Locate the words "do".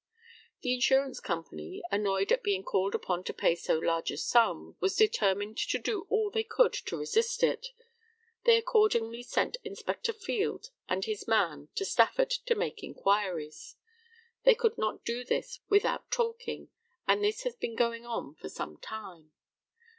5.77-6.07, 15.05-15.23